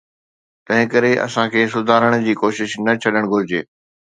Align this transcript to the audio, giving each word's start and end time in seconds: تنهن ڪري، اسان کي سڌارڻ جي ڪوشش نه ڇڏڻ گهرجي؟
تنهن 0.65 0.85
ڪري، 0.93 1.11
اسان 1.25 1.45
کي 1.53 1.61
سڌارڻ 1.73 2.13
جي 2.25 2.33
ڪوشش 2.41 2.71
نه 2.85 2.93
ڇڏڻ 3.01 3.23
گهرجي؟ 3.33 3.61